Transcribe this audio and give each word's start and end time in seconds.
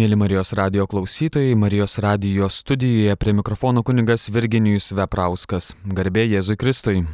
Mėly 0.00 0.16
Marijos 0.16 0.54
radio 0.56 0.86
klausytojai, 0.88 1.52
Marijos 1.60 1.98
radio 2.00 2.48
studijoje 2.48 3.12
prie 3.20 3.34
mikrofono 3.36 3.82
kuningas 3.84 4.32
Virginijus 4.32 4.96
Veprauskas. 4.96 5.76
Garbė 5.84 6.24
Jėzui 6.24 6.56
Kristui. 6.56 7.04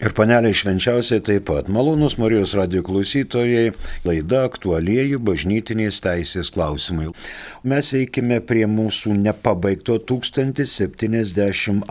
Ir 0.00 0.16
paneliai 0.16 0.56
švenčiausiai 0.56 1.20
taip 1.26 1.44
pat. 1.50 1.68
Malonus 1.68 2.16
Marijos 2.16 2.56
radio 2.56 2.80
klausytojai, 2.86 3.74
laida 4.08 4.48
aktualieji 4.48 5.20
bažnytinės 5.20 6.00
teisės 6.06 6.48
klausimai. 6.54 7.12
Mes 7.60 7.92
eikime 8.00 8.40
prie 8.40 8.64
mūsų 8.64 9.12
nepabaigto 9.20 10.00
1078 10.00 11.84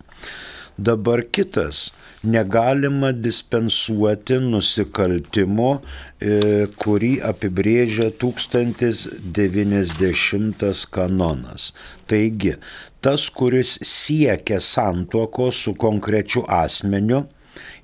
Dabar 0.82 1.22
kitas 1.30 1.94
negalima 2.24 3.12
dispensuoti 3.14 4.40
nusikaltimo, 4.42 5.78
e, 5.78 6.66
kurį 6.82 7.22
apibrėžia 7.30 8.10
1090 8.24 10.86
kanonas. 10.96 11.64
Taigi, 12.09 12.54
tas, 13.02 13.30
kuris 13.30 13.78
siekia 13.86 14.58
santuoko 14.58 15.52
su 15.54 15.74
konkrečiu 15.86 16.42
asmeniu 16.50 17.30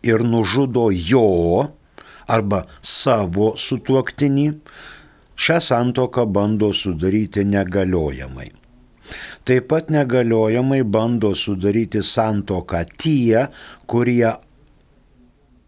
ir 0.02 0.20
nužudo 0.34 0.90
jo 0.92 1.70
arba 2.28 2.66
savo 2.82 3.54
sutuoktinį, 3.58 4.54
šią 5.38 5.60
santoką 5.70 6.26
bando 6.26 6.74
sudaryti 6.74 7.46
negaliojamai. 7.46 8.67
Taip 9.48 9.64
pat 9.72 9.90
negaliojamai 9.94 10.84
bando 10.84 11.32
sudaryti 11.36 12.04
santoką 12.04 12.84
tie, 12.98 13.48
kurie 13.88 14.32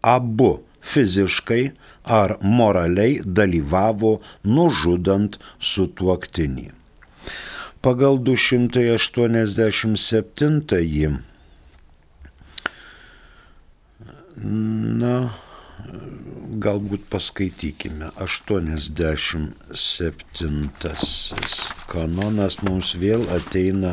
abu 0.02 0.60
fiziškai 0.80 1.72
ar 2.04 2.38
moraliai 2.42 3.20
dalyvavo 3.24 4.20
nužudant 4.44 5.38
sutuoktinį. 5.60 6.70
Pagal 7.80 8.18
287 8.20 11.18
na, 14.40 15.30
galbūt 16.60 17.06
paskaitykime. 17.12 18.10
87 18.20 20.68
kanonas 21.90 22.54
mums 22.66 22.94
vėl 23.00 23.22
ateina 23.36 23.92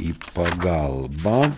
į 0.00 0.14
pagalbą. 0.34 1.52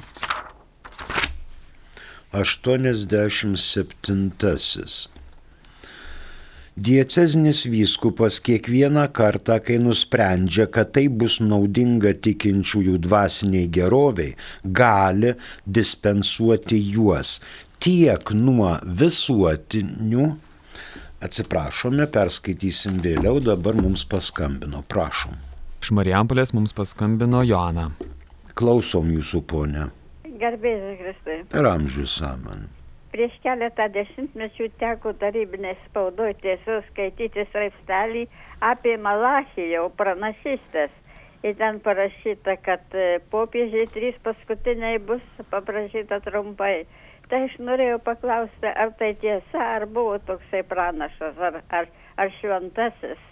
87. 2.32 4.31
Diecezinis 6.72 7.66
vyskupas 7.69 8.41
kiekvieną 8.41 9.05
kartą, 9.12 9.61
kai 9.61 9.77
nusprendžia, 9.77 10.65
kad 10.72 10.97
tai 10.97 11.12
bus 11.12 11.37
naudinga 11.44 12.16
tikinčiųjų 12.25 12.97
dvasiniai 13.05 13.69
geroviai, 13.69 14.32
gali 14.65 15.37
dispensuoti 15.69 16.81
juos 16.94 17.37
tiek 17.82 18.31
nuo 18.38 18.76
visuotinių, 19.00 20.26
atsiprašome, 21.26 22.06
perskaitysim 22.15 23.00
vėliau, 23.03 23.41
dabar 23.43 23.75
mums 23.78 24.04
paskambino, 24.06 24.84
prašom. 24.91 25.34
Iš 25.82 25.91
Marijampolės 25.98 26.54
mums 26.54 26.75
paskambino 26.78 27.43
Joana. 27.43 27.88
Klausom 28.59 29.10
jūsų, 29.10 29.43
ponė. 29.50 29.88
Garbėsiu 30.38 30.94
Kristai. 31.00 31.41
Per 31.50 31.66
amžius 31.66 32.15
saman. 32.20 32.69
Prieš 33.12 33.34
keletą 33.43 33.88
dešimtmečių 33.93 34.70
teko 34.81 35.12
tarybinės 35.20 35.81
spaudoje 35.88 36.38
tiesiog 36.41 36.87
skaityti 36.93 37.44
straipsnelį 37.50 38.28
apie 38.64 38.94
Malachiją, 39.03 39.88
pranašystės. 39.99 40.94
Ir 41.43 41.56
ten 41.59 41.81
parašyta, 41.82 42.54
kad 42.62 42.94
e, 42.94 43.19
popiežiai 43.32 43.88
trys 43.91 44.19
paskutiniai 44.22 45.00
bus 45.03 45.25
paprašyta 45.50 46.20
trumpai 46.22 46.84
tai 47.32 47.47
aš 47.48 47.59
norėjau 47.65 47.98
paklausti, 48.04 48.69
ar 48.69 48.93
tai 49.00 49.15
tiesa, 49.25 49.66
ar 49.81 49.88
buvo 49.88 50.19
toksai 50.28 50.60
pranašas, 50.69 51.38
ar, 51.48 51.62
ar, 51.72 51.93
ar 52.20 52.34
šventasis. 52.41 53.28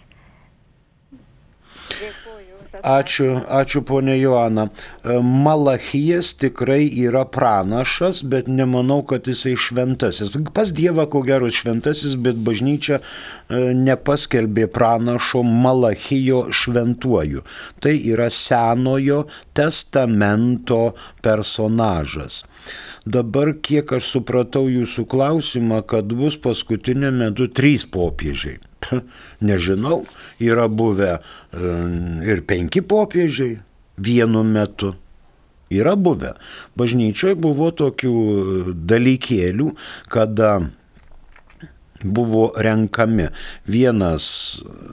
Ačiū, 2.81 3.27
ačiū 3.51 3.81
ponė 3.87 4.15
Joana. 4.15 4.63
E, 4.71 5.17
Malachijas 5.21 6.31
tikrai 6.39 6.85
yra 7.03 7.23
pranašas, 7.27 8.21
bet 8.31 8.47
nemanau, 8.47 9.01
kad 9.07 9.27
jisai 9.27 9.53
šventasis. 9.59 10.31
Pas 10.55 10.71
Dievą 10.75 11.05
ko 11.11 11.21
gero 11.27 11.49
šventasis, 11.51 12.15
bet 12.15 12.39
bažnyčia 12.47 13.01
e, 13.01 13.03
nepaskelbė 13.75 14.69
pranašo 14.71 15.43
Malachijo 15.43 16.45
šventuoju. 16.61 17.43
Tai 17.83 17.95
yra 18.13 18.31
senojo 18.31 19.25
testamento 19.57 20.83
personažas. 21.21 22.45
Dabar, 23.05 23.55
kiek 23.57 23.89
aš 23.97 24.11
supratau 24.13 24.67
jūsų 24.69 25.07
klausimą, 25.09 25.81
kad 25.89 26.11
bus 26.13 26.37
paskutiniu 26.37 27.09
metu 27.15 27.47
trys 27.49 27.87
popiežiai. 27.89 28.59
Nežinau, 29.47 30.03
yra 30.37 30.67
buvę 30.69 31.15
e, 31.17 31.21
ir 32.29 32.43
penki 32.45 32.83
popiežiai 32.85 33.57
vienu 33.97 34.43
metu. 34.45 34.93
Yra 35.71 35.95
buvę. 35.95 36.35
Bažnyčioje 36.77 37.37
buvo 37.39 37.71
tokių 37.71 38.13
dalykėlių, 38.75 39.71
kada 40.11 40.51
buvo 42.03 42.51
renkami. 42.57 43.29
Vienas, 43.69 44.25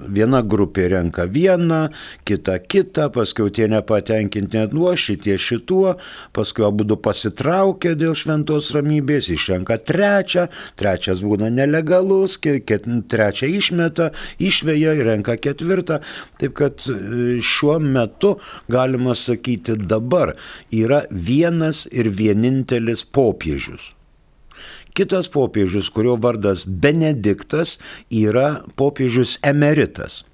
viena 0.08 0.42
grupė 0.42 0.88
renka 0.92 1.26
vieną, 1.28 1.88
kita 2.28 2.58
kitą, 2.60 3.08
paskui 3.14 3.50
tie 3.54 3.69
nepatenkinti 3.70 4.58
net 4.58 4.75
nuo 4.76 4.94
šitie 4.99 5.38
šituo, 5.40 5.96
paskui 6.37 6.66
abu 6.69 6.87
du 6.88 6.99
pasitraukia 7.00 7.94
dėl 7.99 8.16
šventos 8.19 8.70
ramybės, 8.76 9.31
išrenka 9.34 9.78
trečią, 9.88 10.49
trečias 10.78 11.22
būna 11.25 11.50
nelegalus, 11.55 12.38
trečią 12.38 13.50
išmeta, 13.58 14.10
išveja 14.38 14.96
ir 14.99 15.12
renka 15.12 15.38
ketvirtą. 15.40 16.00
Taip 16.38 16.56
kad 16.58 16.88
e, 16.90 17.38
šiuo 17.43 17.78
metu, 17.82 18.37
galima 18.70 19.16
sakyti, 19.19 19.78
dabar 19.88 20.37
yra 20.70 21.05
vienas 21.10 21.87
ir 21.93 22.10
vienintelis 22.14 23.05
popiežius. 23.05 23.97
Kitas 24.99 25.28
popiežius, 25.31 25.90
kurio 25.94 26.16
vardas 26.20 26.64
Benediktas, 26.66 27.78
yra 28.10 28.64
popiežius 28.78 29.38
emeritas. 29.46 30.25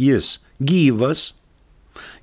Jis 0.00 0.38
gyvas, 0.58 1.34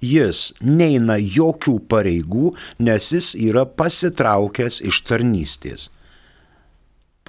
jis 0.01 0.51
neina 0.61 1.17
jokių 1.21 1.77
pareigų, 1.91 2.53
nes 2.79 3.11
jis 3.13 3.33
yra 3.37 3.65
pasitraukęs 3.65 4.81
iš 4.87 5.03
tarnystės. 5.07 5.89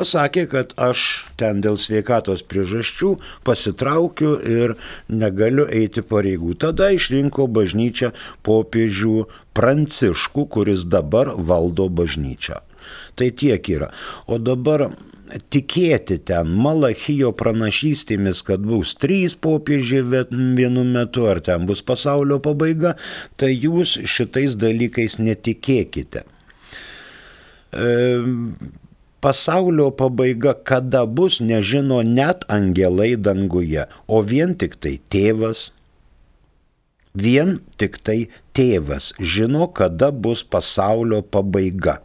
pasakė, 0.02 0.46
kad 0.50 0.72
aš 0.80 1.00
ten 1.38 1.60
dėl 1.62 1.76
sveikatos 1.78 2.42
priežasčių 2.48 3.12
pasitraukiu 3.46 4.32
ir 4.40 4.74
negaliu 5.08 5.68
eiti 5.68 6.02
pareigų. 6.02 6.56
Tada 6.64 6.90
išrinko 6.96 7.46
bažnyčią 7.46 8.12
popiežių 8.42 9.26
Pranciškų, 9.52 10.46
kuris 10.48 10.86
dabar 10.88 11.34
valdo 11.36 11.90
bažnyčią. 11.92 12.62
Tai 13.16 13.28
tiek 13.36 13.68
yra. 13.68 13.90
O 14.26 14.38
dabar 14.40 14.88
tikėti 15.52 16.18
ten 16.28 16.50
Malachijo 16.62 17.32
pranašystėmis, 17.36 18.42
kad 18.46 18.64
bus 18.66 18.94
trys 19.00 19.34
popiežiai 19.34 20.24
vienu 20.56 20.84
metu, 20.88 21.26
ar 21.30 21.40
ten 21.44 21.66
bus 21.68 21.82
pasaulio 21.86 22.38
pabaiga, 22.42 22.96
tai 23.40 23.52
jūs 23.54 23.98
šitais 24.08 24.56
dalykais 24.60 25.18
netikėkite. 25.22 26.24
E, 27.72 27.90
pasaulio 29.24 29.90
pabaiga 29.96 30.54
kada 30.54 31.04
bus, 31.06 31.40
nežino 31.40 32.02
net 32.02 32.44
angelai 32.52 33.14
danguje, 33.16 33.86
o 34.06 34.22
vien 34.22 34.56
tik 34.58 34.76
tai 34.80 34.98
tėvas. 35.12 35.70
Vien 37.12 37.58
tik 37.76 37.98
tai 38.00 38.32
tėvas 38.56 39.12
žino, 39.20 39.66
kada 39.68 40.08
bus 40.12 40.44
pasaulio 40.44 41.20
pabaiga. 41.20 42.00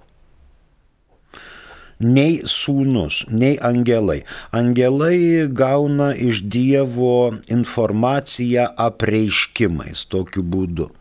Nei 2.04 2.44
sūnus, 2.46 3.24
nei 3.34 3.56
angelai. 3.58 4.22
Angelai 4.54 5.48
gauna 5.50 6.12
iš 6.14 6.44
Dievo 6.46 7.34
informaciją 7.50 8.70
apreiškimais 8.90 10.06
tokiu 10.12 10.46
būdu 10.46 10.92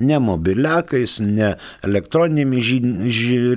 ne 0.00 0.18
mobiliakais, 0.22 1.18
ne 1.24 1.54
elektroninėmis 1.86 2.70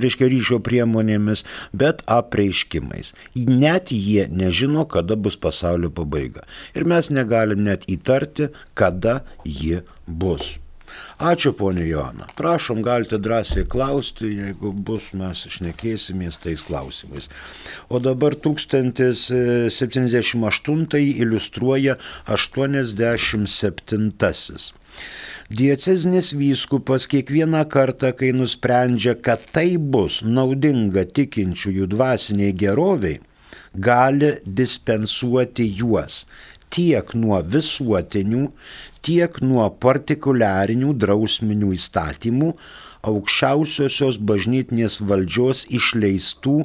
reiškia, 0.02 0.30
ryšio 0.32 0.58
priemonėmis, 0.66 1.44
bet 1.76 2.02
apreiškimais. 2.10 3.14
Net 3.46 3.94
jie 3.94 4.26
nežino, 4.30 4.86
kada 4.90 5.16
bus 5.16 5.38
pasaulio 5.38 5.92
pabaiga. 5.94 6.46
Ir 6.74 6.88
mes 6.88 7.12
negalim 7.14 7.64
net 7.68 7.86
įtarti, 7.90 8.50
kada 8.74 9.22
ji 9.46 9.82
bus. 10.06 10.56
Ačiū, 11.22 11.52
ponė 11.56 11.86
Joana. 11.86 12.26
Prašom, 12.38 12.82
galite 12.82 13.18
drąsiai 13.22 13.66
klausti, 13.70 14.26
jeigu 14.40 14.72
bus, 14.72 15.12
mes 15.18 15.46
išnekėsimės 15.48 16.36
tais 16.42 16.62
klausimais. 16.66 17.24
O 17.88 17.98
dabar 18.02 18.32
1078 18.34 21.18
iliustruoja 21.24 21.94
87. 22.26 24.12
Diecezinis 25.52 26.32
vyskupas 26.32 27.06
kiekvieną 27.12 27.64
kartą, 27.68 28.12
kai 28.16 28.32
nusprendžia, 28.36 29.14
kad 29.20 29.40
tai 29.52 29.76
bus 29.76 30.22
naudinga 30.24 31.04
tikinčiųjų 31.16 31.86
dvasiniai 31.92 32.52
geroviai, 32.56 33.20
gali 33.72 34.32
dispensuoti 34.46 35.64
juos 35.78 36.26
tiek 36.72 37.12
nuo 37.18 37.42
visuotinių, 37.44 38.46
tiek 39.06 39.40
nuo 39.42 39.68
partikuliarinių 39.82 40.94
drausminių 41.04 41.72
įstatymų, 41.78 42.52
aukščiausiosios 43.12 44.20
bažnytinės 44.22 45.00
valdžios 45.02 45.64
išleistų 45.74 46.58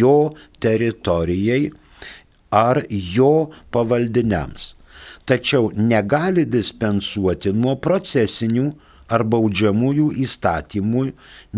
jo 0.00 0.16
teritorijai 0.62 1.72
ar 2.54 2.84
jo 2.90 3.34
pavaldiniams 3.74 4.72
tačiau 5.24 5.70
negali 5.76 6.44
dispensuoti 6.48 7.52
nuo 7.54 7.76
procesinių 7.86 8.70
ar 9.12 9.24
baudžiamųjų 9.28 10.06
įstatymų, 10.24 11.02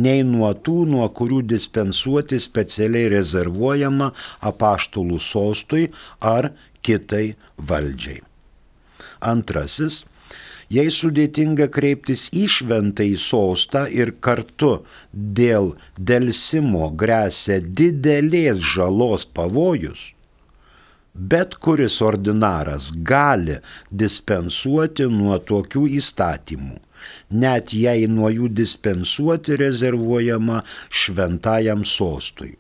nei 0.05 0.25
nuo 0.27 0.51
tų, 0.67 0.77
nuo 0.91 1.07
kurių 1.19 1.43
dispensuoti 1.53 2.41
specialiai 2.43 3.13
rezervuojama 3.13 4.11
apaštalų 4.51 5.21
sostui 5.23 5.85
ar 6.19 6.51
kitai 6.85 7.37
valdžiai. 7.57 8.25
Antrasis, 9.25 10.03
jei 10.73 10.91
sudėtinga 10.93 11.69
kreiptis 11.73 12.29
į 12.33 12.47
šventąjį 12.57 13.19
sostą 13.21 13.85
ir 13.91 14.15
kartu 14.25 14.73
dėl 15.13 15.75
dėlsimo 15.99 16.91
grėsia 17.03 17.61
didelės 17.61 18.63
žalos 18.75 19.27
pavojus, 19.37 20.11
bet 21.15 21.55
kuris 21.63 22.01
ordinaras 22.03 22.91
gali 23.13 23.61
dispensuoti 23.91 25.07
nuo 25.11 25.39
tokių 25.39 25.87
įstatymų, 26.01 26.77
net 27.45 27.75
jei 27.77 28.09
nuo 28.11 28.33
jų 28.35 28.51
dispensuoti 28.63 29.61
rezervuojama 29.61 30.63
šventajam 30.91 31.85
sostui. 31.87 32.57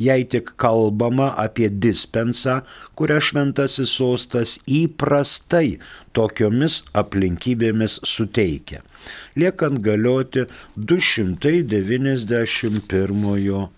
Jei 0.00 0.24
tik 0.24 0.56
kalbama 0.60 1.34
apie 1.44 1.68
dispensą, 1.70 2.60
kurią 2.98 3.20
šventasis 3.26 3.90
sostas 3.96 4.50
įprastai 4.66 5.78
tokiomis 6.16 6.74
aplinkybėmis 7.02 7.94
suteikia, 8.06 8.78
liekant 9.36 9.78
galioti 9.84 10.42
291 10.76 13.68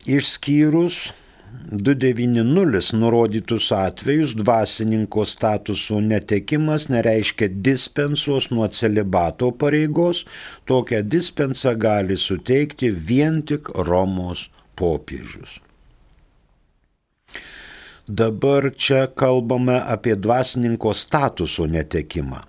Išskyrus 0.02 1.14
290 1.72 2.92
nurodytus 2.92 3.72
atvejus 3.72 4.34
dvasininko 4.36 5.24
statuso 5.24 6.00
netekimas 6.00 6.88
nereiškia 6.88 7.48
dispensos 7.48 8.50
nuo 8.50 8.68
celibato 8.68 9.50
pareigos, 9.50 10.24
tokią 10.68 11.02
dispensą 11.02 11.74
gali 11.76 12.16
suteikti 12.16 12.90
vien 13.08 13.42
tik 13.42 13.68
Romos 13.88 14.50
popiežius. 14.76 15.60
Dabar 18.08 18.68
čia 18.76 19.06
kalbame 19.06 19.78
apie 19.80 20.16
dvasininko 20.16 20.92
statuso 20.92 21.66
netekimą. 21.66 22.42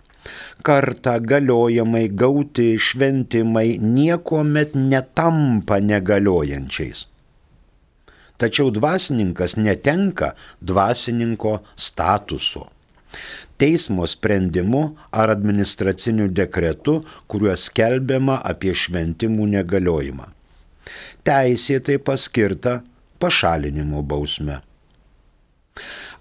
Kartą 0.63 1.15
galiojamai 1.19 2.07
gauti 2.09 2.77
šventimai 2.79 3.77
nieko 3.79 4.44
met 4.44 4.75
netampa 4.75 5.79
negaliojančiais. 5.79 7.12
Tačiau 8.41 8.71
dvasininkas 8.74 9.56
netenka 9.57 10.33
dvasininko 10.62 11.59
statuso. 11.75 12.68
Teismo 13.62 14.07
sprendimu 14.09 14.83
ar 15.13 15.31
administraciniu 15.35 16.27
dekretu, 16.27 17.03
kuriuo 17.30 17.53
skelbiama 17.56 18.39
apie 18.41 18.74
šventimų 18.74 19.47
negaliojimą. 19.53 20.27
Teisėtai 21.24 22.02
paskirta 22.02 22.81
pašalinimo 23.21 24.02
bausme 24.04 24.59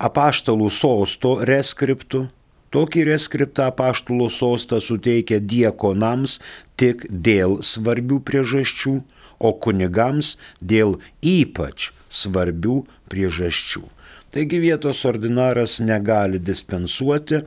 apaštalų 0.03 0.71
sosto 0.75 1.37
reskriptų. 1.49 2.27
Tokį 2.73 3.03
reskriptą 3.11 3.67
apaštalų 3.69 4.31
sostą 4.33 4.79
suteikia 4.81 5.43
diekonams 5.45 6.39
tik 6.81 7.05
dėl 7.11 7.59
svarbių 7.61 8.23
priežasčių, 8.25 8.95
o 9.43 9.53
kunigams 9.59 10.37
dėl 10.63 10.97
ypač 11.21 11.91
svarbių 12.13 12.83
priežasčių. 13.13 13.85
Taigi 14.33 14.63
vietos 14.63 15.03
ordinaras 15.05 15.77
negali 15.85 16.41
dispensuoti, 16.41 17.43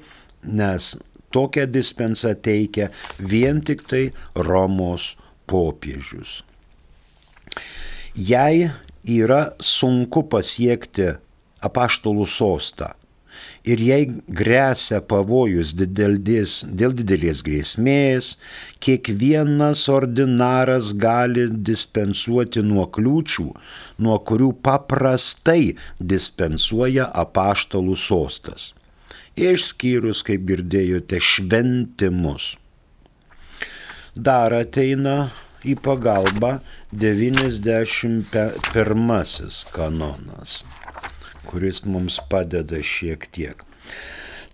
nes 0.45 0.93
tokią 1.33 1.65
dispensą 1.71 2.35
teikia 2.37 2.91
vien 3.19 3.63
tik 3.65 3.87
tai 3.89 4.03
Romos 4.35 5.15
popiežius. 5.49 6.43
Jei 8.15 8.69
yra 9.05 9.41
sunku 9.59 10.23
pasiekti 10.29 11.15
apaštalų 11.65 12.27
sostą. 12.29 12.93
Ir 13.65 13.81
jei 13.81 14.05
grėsia 14.39 14.99
pavojus 15.09 15.71
didelės, 15.73 16.59
dėl 16.69 16.93
didelės 16.99 17.39
grėsmės, 17.47 18.27
kiekvienas 18.85 19.87
ordinaras 19.89 20.91
gali 21.01 21.47
dispensuoti 21.69 22.61
nuo 22.61 22.85
kliūčių, 22.93 23.47
nuo 24.05 24.17
kurių 24.29 24.51
paprastai 24.67 25.73
dispensuoja 25.97 27.09
apaštalų 27.25 27.95
sostas. 27.97 28.73
Išskyrus, 29.35 30.21
kaip 30.29 30.45
girdėjote, 30.47 31.17
šventimus. 31.19 32.53
Dar 34.15 34.53
ateina 34.61 35.33
į 35.65 35.73
pagalbą 35.81 36.59
91 36.93 38.21
kanonas 39.73 40.63
kuris 41.49 41.83
mums 41.85 42.19
padeda 42.29 42.81
šiek 42.81 43.27
tiek. 43.31 43.63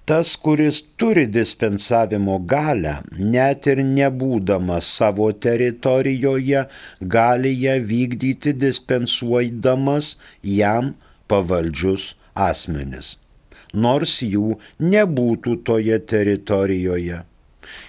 Tas, 0.05 0.33
kuris 0.35 0.81
turi 0.97 1.27
dispensavimo 1.29 2.39
galę, 2.53 2.97
net 3.17 3.69
ir 3.69 3.83
nebūdamas 3.85 4.89
savo 4.97 5.29
teritorijoje, 5.31 6.65
gali 7.01 7.53
ją 7.63 7.77
vykdyti 7.93 8.53
dispensuodamas 8.65 10.15
jam 10.43 10.95
pavaldžius 11.31 12.13
asmenis. 12.35 13.17
nors 13.73 14.19
jų 14.21 14.57
nebūtų 14.79 15.57
toje 15.63 15.99
teritorijoje. 15.99 17.23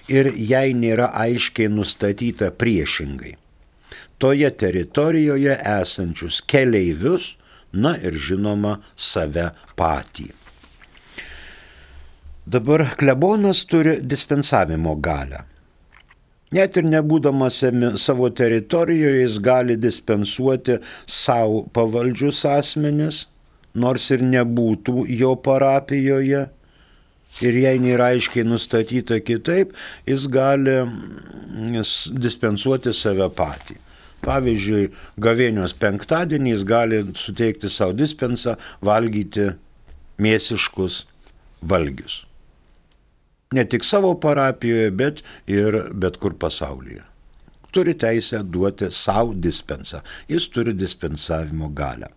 Ir 0.07 0.31
jei 0.37 0.73
nėra 0.73 1.09
aiškiai 1.25 1.67
nustatyta 1.71 2.51
priešingai. 2.55 3.35
Toje 4.17 4.49
teritorijoje 4.55 5.57
esančius 5.59 6.39
keleivius, 6.47 7.33
na 7.73 7.95
ir 7.97 8.17
žinoma, 8.17 8.77
save 8.95 9.49
patį. 9.77 10.29
Dabar 12.45 12.85
klebonas 12.99 13.63
turi 13.65 13.97
dispensavimo 14.01 14.95
galę. 14.99 15.45
Net 16.53 16.77
ir 16.77 16.85
nebūdamas 16.85 17.63
savo 17.97 18.27
teritorijoje 18.29 19.23
jis 19.23 19.37
gali 19.41 19.77
dispensuoti 19.79 20.75
savo 21.09 21.63
pavaldžius 21.73 22.43
asmenis, 22.45 23.23
nors 23.73 24.09
ir 24.13 24.21
nebūtų 24.27 25.07
jo 25.17 25.33
parapijoje. 25.47 26.43
Ir 27.41 27.55
jei 27.57 27.79
nėra 27.81 28.11
aiškiai 28.13 28.45
nustatyta 28.45 29.17
kitaip, 29.25 29.71
jis 30.05 30.27
gali 30.29 30.75
dispensuoti 32.21 32.93
save 32.93 33.31
patį. 33.33 33.79
Pavyzdžiui, 34.23 34.89
gavėnios 35.19 35.73
penktadienį 35.79 36.53
jis 36.53 36.67
gali 36.67 37.01
suteikti 37.19 37.71
savo 37.71 37.95
dispensą 37.97 38.55
valgyti 38.85 39.49
mėsiškus 40.23 41.03
valgius 41.59 42.23
ne 43.53 43.65
tik 43.69 43.83
savo 43.85 44.13
parapijoje, 44.19 44.91
bet 44.91 45.23
ir 45.47 45.77
bet 45.93 46.17
kur 46.21 46.35
pasaulyje. 46.39 47.03
Turi 47.73 47.93
teisę 47.97 48.43
duoti 48.43 48.89
savo 48.91 49.33
dispensą. 49.33 50.01
Jis 50.29 50.49
turi 50.53 50.73
dispensavimo 50.77 51.69
galę. 51.69 52.09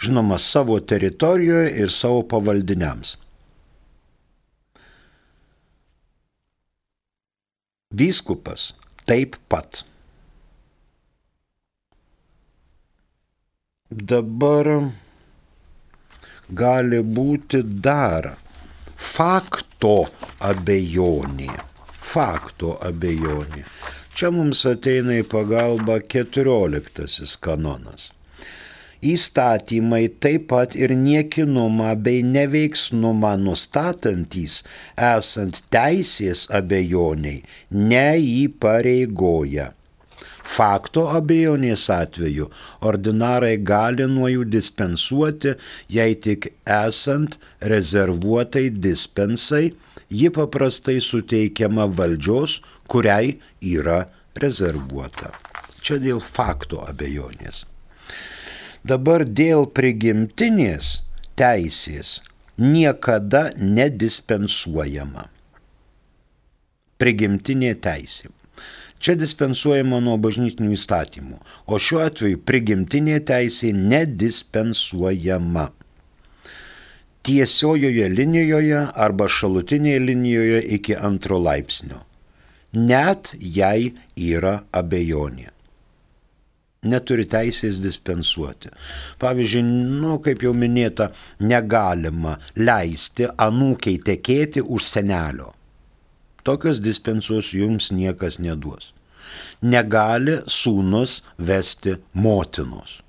Žinoma, 0.00 0.38
savo 0.38 0.78
teritorijoje 0.80 1.70
ir 1.80 1.92
savo 1.92 2.22
pavaldiniams. 2.28 3.16
Vyskupas 7.96 8.72
taip 9.08 9.36
pat. 9.48 9.84
Dabar 13.86 14.90
gali 16.50 16.98
būti 17.06 17.60
dar 17.62 18.32
fakto 18.98 20.08
abejonė. 20.42 21.54
Fakto 21.94 22.72
abejonė. 22.82 23.62
Čia 24.10 24.32
mums 24.34 24.64
ateina 24.66 25.20
į 25.20 25.28
pagalbą 25.30 26.00
keturioliktasis 26.02 27.36
kanonas. 27.38 28.10
Įstatymai 29.06 30.10
taip 30.18 30.50
pat 30.50 30.74
ir 30.74 30.90
niekinumą 30.90 31.94
bei 32.02 32.26
neveiksnumą 32.26 33.36
nustatantys 33.38 34.64
esant 34.98 35.62
teisės 35.70 36.48
abejoniai 36.50 37.44
neįpareigoja 37.70 39.75
Fakto 40.56 41.02
abejonės 41.12 41.84
atveju 41.92 42.46
ordinarai 42.88 43.56
gali 43.70 44.06
nuo 44.08 44.30
jų 44.32 44.46
dispensuoti, 44.48 45.56
jei 45.92 46.14
tik 46.26 46.48
esant 46.64 47.36
rezervuotai 47.60 48.70
dispensai, 48.70 49.74
ji 50.08 50.30
paprastai 50.32 50.96
suteikiama 51.04 51.88
valdžios, 51.98 52.60
kuriai 52.88 53.34
yra 53.60 54.04
rezervuota. 54.40 55.32
Čia 55.82 55.98
dėl 56.02 56.22
fakto 56.22 56.80
abejonės. 56.86 57.64
Dabar 58.86 59.26
dėl 59.26 59.66
prigimtinės 59.76 61.00
teisės 61.38 62.20
niekada 62.56 63.50
nedispensuojama. 63.58 65.26
Prigimtinė 66.96 67.74
teisė. 67.82 68.30
Čia 69.02 69.14
dispensuojama 69.20 70.00
nuo 70.04 70.16
bažnytinių 70.20 70.72
įstatymų, 70.76 71.40
o 71.68 71.78
šiuo 71.80 72.02
atveju 72.06 72.40
prigimtinė 72.48 73.18
teisė 73.28 73.72
nedispensuojama. 73.76 75.66
Tiesiojoje 77.26 78.06
linijoje 78.12 78.84
arba 79.06 79.26
šalutinėje 79.26 80.04
linijoje 80.04 80.62
iki 80.78 80.96
antro 80.96 81.40
laipsnio. 81.42 82.04
Net 82.76 83.34
jei 83.40 83.92
yra 84.16 84.60
abejonė 84.72 85.52
neturi 86.86 87.26
teisės 87.30 87.80
dispensuoti. 87.82 88.70
Pavyzdžiui, 89.22 89.62
nu, 90.00 90.16
kaip 90.24 90.44
jau 90.46 90.54
minėta, 90.56 91.10
negalima 91.40 92.36
leisti 92.56 93.28
anūkiai 93.28 94.00
tekėti 94.10 94.62
už 94.62 94.90
senelio. 94.90 95.52
Tokios 96.46 96.78
dispensos 96.78 97.50
jums 97.54 97.90
niekas 97.90 98.38
neduos. 98.38 98.92
Negali 99.66 100.38
sūnus 100.46 101.20
vesti 101.42 101.96
motinos. 102.14 103.00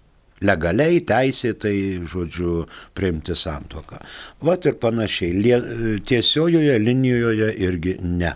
Legaliai, 0.42 1.00
teisėtai, 1.06 2.02
žodžiu, 2.10 2.66
priimti 2.98 3.34
santoką. 3.38 4.02
Vat 4.46 4.66
ir 4.70 4.76
panašiai, 4.82 6.02
tiesiojoje 6.06 6.76
linijoje 6.82 7.54
irgi 7.66 7.96
ne. 8.02 8.36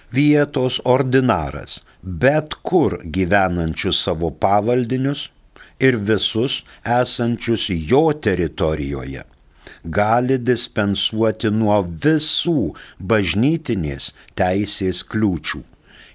Vietos 0.09 0.81
ordinaras 0.89 1.85
bet 2.03 2.55
kur 2.63 3.01
gyvenančius 3.05 4.03
savo 4.05 4.31
pavaldinius 4.31 5.29
ir 5.81 5.97
visus 5.97 6.63
esančius 7.01 7.67
jo 7.71 8.13
teritorijoje 8.13 9.25
gali 9.85 10.39
dispensuoti 10.39 11.51
nuo 11.55 11.79
visų 12.05 12.75
bažnytinės 12.99 14.13
teisės 14.39 15.05
kliūčių, 15.07 15.63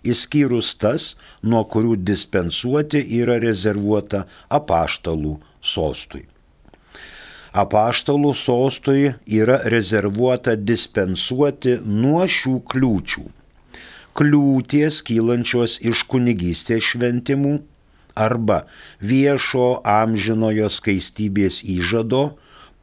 išskyrus 0.04 0.74
tas, 0.82 1.14
nuo 1.42 1.64
kurių 1.64 1.96
dispensuoti 2.10 3.04
yra 3.22 3.40
rezervuota 3.44 4.26
apaštalų 4.50 5.38
sostui. 5.62 6.26
Apaštalų 7.54 8.34
sostui 8.34 9.14
yra 9.30 9.60
rezervuota 9.70 10.56
dispensuoti 10.58 11.78
nuo 11.86 12.26
šių 12.28 12.60
kliūčių 12.74 13.26
kliūties 14.18 15.02
kylančios 15.08 15.80
iš 15.82 16.04
kunigystės 16.12 16.86
šventimų 16.92 17.54
arba 18.14 18.64
viešo 19.02 19.82
amžinojo 19.90 20.70
skaistybės 20.70 21.64
įžado 21.76 22.24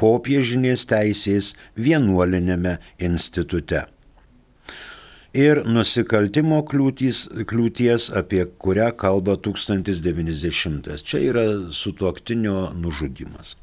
popiežinės 0.00 0.86
teisės 0.90 1.54
vienuolinėme 1.76 2.78
institute. 2.98 3.86
Ir 5.30 5.62
nusikaltimo 5.62 6.64
kliūtis, 6.66 7.28
kliūties, 7.46 8.08
apie 8.18 8.42
kurią 8.58 8.90
kalba 8.98 9.36
1090. 9.38 10.90
Čia 11.06 11.24
yra 11.30 11.46
sutuoktinio 11.70 12.72
nužudimas 12.74 13.54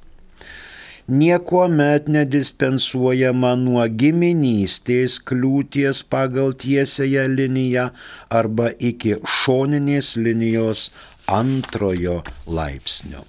nieko 1.07 1.67
met 1.71 2.11
nedispensuojama 2.11 3.55
nuo 3.55 3.87
giminystės 3.87 5.23
kliūties 5.23 6.03
pagal 6.11 6.51
tiesąją 6.59 7.27
liniją 7.31 7.89
arba 8.29 8.71
iki 8.79 9.15
šoninės 9.23 10.17
linijos 10.19 10.91
antrojo 11.31 12.23
laipsnio. 12.47 13.23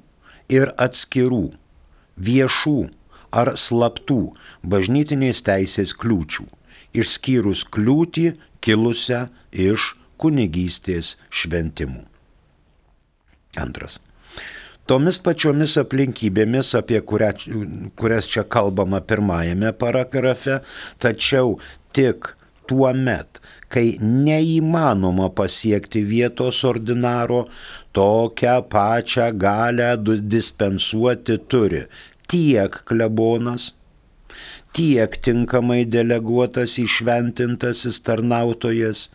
ir 0.48 0.72
atskirų, 0.78 1.48
viešų 2.18 2.78
ar 3.30 3.52
slaptų 3.58 4.20
bažnytinės 4.62 5.42
teisės 5.46 5.92
kliūčių, 5.98 6.46
išskyrus 6.94 7.64
kliūtį 7.74 8.30
kilusią 8.64 9.26
iš 9.52 9.92
kunigystės 10.20 11.16
šventimų. 11.30 12.04
Antras. 13.58 13.98
Tomis 14.88 15.18
pačiomis 15.20 15.74
aplinkybėmis, 15.80 16.72
apie 16.78 17.02
kurią, 17.04 17.34
kurias 18.00 18.28
čia 18.32 18.46
kalbama 18.48 19.02
pirmajame 19.04 19.74
paragrafe, 19.76 20.62
tačiau 21.02 21.58
tik 21.92 22.30
tuo 22.68 22.88
met, 22.96 23.40
kai 23.68 23.98
neįmanoma 24.00 25.28
pasiekti 25.36 26.00
vietos 26.08 26.62
ordinaro, 26.64 27.42
tokią 27.96 28.62
pačią 28.72 29.28
galę 29.44 29.90
dispensuoti 30.34 31.36
turi 31.52 31.84
tiek 32.28 32.82
klebonas, 32.88 33.72
tiek 34.76 35.16
tinkamai 35.24 35.82
deleguotas 35.88 36.76
įšventintasis 36.82 38.02
tarnautojas, 38.04 39.08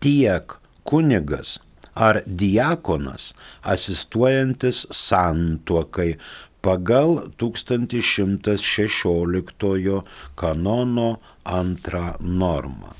tiek 0.00 0.52
kunigas 0.84 1.58
ar 1.94 2.22
diakonas 2.26 3.34
asistuojantis 3.62 4.86
santuokai 4.90 6.16
pagal 6.62 7.30
1116 7.38 10.02
kanono 10.34 11.20
antrą 11.44 12.14
normą. 12.20 12.94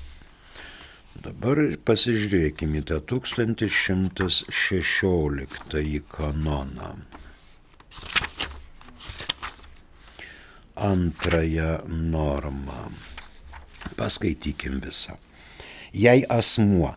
Dabar 1.19 1.59
pasižiūrėkime 1.85 2.83
tą 2.87 3.01
1116 3.03 6.01
kanoną. 6.15 6.97
Antrąją 10.79 11.83
normą. 11.89 12.91
Paskaitykim 13.99 14.81
visą. 14.81 15.28
Jei 15.93 16.25
asmuo 16.29 16.95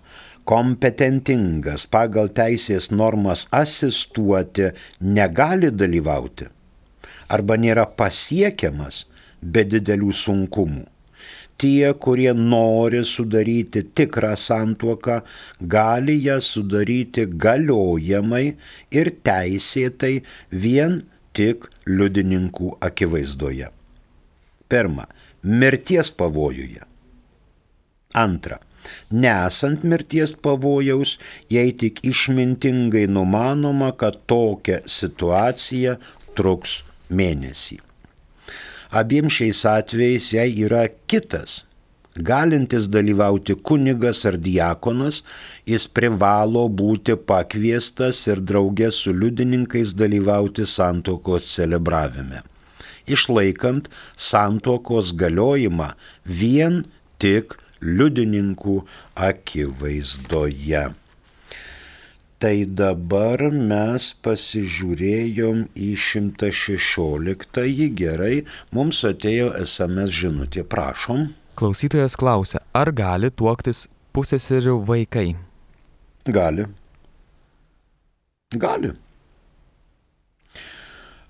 kompetentingas 0.48 1.86
pagal 1.88 2.32
teisės 2.36 2.90
normas 2.92 3.46
asistuoti 3.52 4.72
negali 5.00 5.70
dalyvauti 5.72 6.50
arba 7.32 7.56
nėra 7.56 7.86
pasiekiamas 8.00 9.06
be 9.42 9.64
didelių 9.74 10.12
sunkumų. 10.24 10.86
Tie, 11.62 11.94
kurie 12.04 12.32
nori 12.34 13.04
sudaryti 13.06 13.84
tikrą 13.98 14.32
santuoką, 14.40 15.20
gali 15.62 16.16
ją 16.26 16.40
sudaryti 16.42 17.28
galiojamai 17.44 18.46
ir 18.98 19.12
teisėtai 19.28 20.16
vien 20.64 21.04
tik 21.38 21.68
liudininkų 21.86 22.72
akivaizdoje. 22.88 23.70
Pirma, 24.72 25.06
mirties 25.44 26.10
pavojuje. 26.18 26.82
Antra, 28.18 28.58
nesant 29.12 29.84
mirties 29.84 30.34
pavojaus, 30.34 31.18
jei 31.50 31.72
tik 31.72 32.04
išmintingai 32.08 33.08
numanoma, 33.08 33.92
kad 33.98 34.20
tokia 34.30 34.82
situacija 34.86 35.98
truks 36.38 36.82
mėnesį. 37.10 37.82
Abiem 38.92 39.30
šiais 39.32 39.64
atvejais 39.68 40.32
jei 40.34 40.52
yra 40.66 40.88
kitas, 41.08 41.62
galintis 42.16 42.90
dalyvauti 42.92 43.56
kunigas 43.56 44.26
ar 44.28 44.36
diakonas, 44.36 45.22
jis 45.66 45.88
privalo 45.88 46.66
būti 46.68 47.16
pakviestas 47.16 48.26
ir 48.28 48.44
draugė 48.44 48.92
su 48.92 49.14
liudininkais 49.16 49.94
dalyvauti 49.96 50.68
santokos 50.68 51.48
celebravime, 51.56 52.44
išlaikant 53.08 53.88
santokos 54.16 55.16
galiojimą 55.16 55.94
vien 56.26 56.84
tik 57.22 57.56
liudininkų 57.82 58.80
akivaizdoje. 59.30 60.84
Tai 62.42 62.56
dabar 62.66 63.44
mes 63.54 64.08
pasižiūrėjom 64.26 65.60
į 65.78 65.90
116, 66.08 67.68
gerai, 68.00 68.34
mums 68.74 69.04
atėjo 69.06 69.52
SMS 69.62 70.16
žinutė, 70.24 70.66
prašom. 70.66 71.28
Klausytojas 71.60 72.18
klausia, 72.18 72.64
ar 72.74 72.90
gali 72.98 73.30
tuoktis 73.30 73.86
pusėserių 74.18 74.80
vaikai? 74.90 75.28
Gali. 76.26 76.66
Gali. 78.58 78.96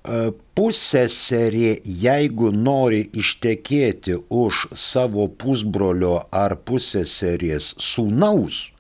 Pusėserė, 0.02 1.76
jeigu 1.86 2.50
nori 2.52 3.04
ištekėti 3.14 4.16
už 4.34 4.64
savo 4.74 5.28
pusbrolio 5.30 6.16
ar 6.34 6.56
pusėserės 6.58 7.76
sūnaus, 7.78 8.72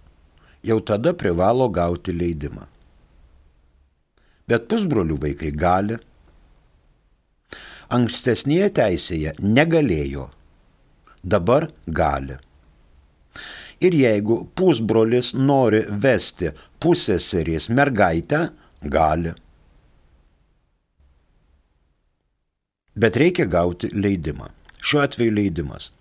jau 0.65 0.79
tada 0.81 1.13
privalo 1.13 1.67
gauti 1.69 2.15
leidimą. 2.17 2.65
Bet 4.49 4.65
pusbrolių 4.71 5.19
vaikai 5.21 5.51
gali. 5.53 5.99
Ankstesnėje 7.93 8.71
teisėje 8.81 9.35
negalėjo, 9.45 10.25
dabar 11.21 11.69
gali. 11.85 12.39
Ir 13.81 13.93
jeigu 13.93 14.41
pusbrolis 14.57 15.35
nori 15.37 15.85
vesti 15.85 16.49
pusėserės 16.81 17.69
mergaitę, 17.69 18.47
gali. 18.81 19.35
Bet 22.95 23.17
reikia 23.19 23.47
gauti 23.47 23.89
leidimą. 23.93 24.51
Šiuo 24.81 25.01
atveju 25.05 25.33
leidimas. 25.35 25.91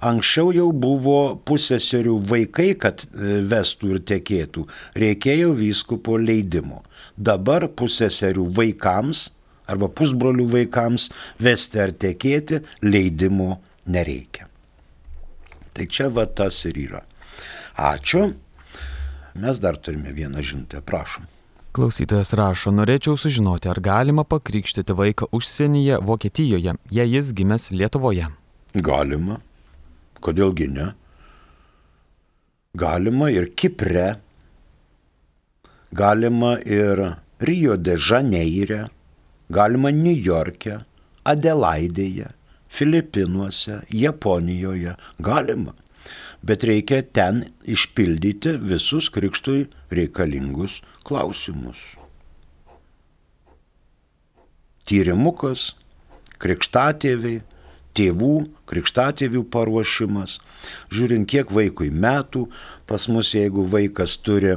Anksčiau 0.00 0.52
jau 0.54 0.68
buvo 0.72 1.36
pusėserių 1.46 2.14
vaikai, 2.30 2.70
kad 2.80 3.02
e, 3.04 3.40
vestų 3.50 3.96
ir 3.96 4.04
tekėtų. 4.08 4.64
Reikėjo 4.98 5.52
vyskupo 5.58 6.16
leidimo. 6.20 6.82
Dabar 7.16 7.66
pusėserių 7.68 8.46
vaikams 8.56 9.28
arba 9.68 9.90
pusbrolių 9.92 10.46
vaikams 10.54 11.10
vesti 11.42 11.82
ar 11.82 11.92
tekėti 11.92 12.62
leidimo 12.86 13.58
nereikia. 13.90 14.46
Tai 15.74 15.86
čia 15.86 16.08
va 16.14 16.24
tas 16.26 16.62
ir 16.70 16.78
yra. 16.88 17.02
Ačiū. 17.78 18.30
Mes 19.38 19.60
dar 19.62 19.76
turime 19.78 20.14
vieną 20.14 20.42
žinutę, 20.42 20.80
prašom. 20.82 21.28
Klausytojas 21.76 22.32
rašo, 22.32 22.72
norėčiau 22.72 23.16
sužinoti, 23.20 23.68
ar 23.68 23.80
galima 23.84 24.24
pakrikštyti 24.24 24.94
vaiką 24.96 25.28
užsienyje 25.36 25.98
Vokietijoje, 26.00 26.74
jei 26.90 27.08
jis 27.12 27.32
gimęs 27.36 27.68
Lietuvoje. 27.70 28.30
Galima. 28.74 29.40
Kodėlgi 30.24 30.68
ne? 30.72 30.86
Galima 32.78 33.28
ir 33.30 33.50
Kipre, 33.54 34.08
galima 35.92 36.56
ir 36.64 37.04
Rio 37.40 37.76
de 37.76 37.96
Žaneire, 37.96 38.88
galima 39.50 39.92
New 39.92 40.16
York'e, 40.16 40.80
Adelaidėje, 41.28 42.32
Filipinuose, 42.68 43.82
Japonijoje, 43.92 44.96
galima 45.20 45.76
bet 46.42 46.64
reikia 46.68 47.02
ten 47.02 47.46
išpildyti 47.66 48.56
visus 48.62 49.10
krikštui 49.14 49.66
reikalingus 49.90 50.80
klausimus. 51.06 51.96
Tyrimukas, 54.88 55.74
krikštatėviai, 56.40 57.42
tėvų, 57.98 58.34
krikštatėvių 58.70 59.42
paruošimas, 59.52 60.38
žiūrint 60.94 61.28
kiek 61.28 61.50
vaikui 61.52 61.90
metų, 61.90 62.46
pas 62.88 63.08
mus 63.12 63.34
jeigu 63.34 63.66
vaikas 63.68 64.16
turi 64.22 64.54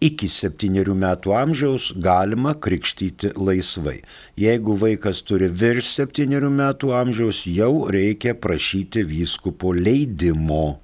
iki 0.00 0.28
septyniarių 0.28 0.94
metų 1.00 1.34
amžiaus 1.36 1.90
galima 2.02 2.54
krikštyti 2.54 3.32
laisvai. 3.36 4.00
Jeigu 4.40 4.76
vaikas 4.80 5.22
turi 5.26 5.48
virš 5.48 5.92
septyniarių 6.00 6.50
metų 6.56 6.92
amžiaus, 6.96 7.44
jau 7.46 7.86
reikia 7.92 8.34
prašyti 8.34 9.04
vyskupo 9.06 9.72
leidimo. 9.76 10.80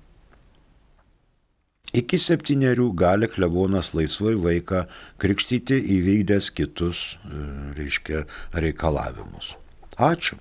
Iki 1.92 2.16
septyniarių 2.16 2.86
gali 2.96 3.28
klebonas 3.28 3.92
laisvai 3.92 4.32
vaiką 4.40 4.86
krikštyti 5.20 5.76
įvykdęs 5.98 6.48
kitus, 6.56 7.18
e, 7.20 7.42
reiškia, 7.76 8.24
reikalavimus. 8.56 9.56
Ačiū. 10.00 10.38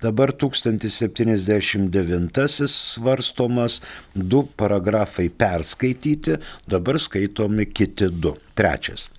Dabar 0.00 0.32
1079 0.32 2.68
svarstomas, 2.72 3.82
du 4.14 4.48
paragrafai 4.56 5.28
perskaityti, 5.28 6.38
dabar 6.66 6.98
skaitomi 6.98 7.66
kiti 7.68 8.08
du. 8.08 8.34
Trečias. 8.54 9.10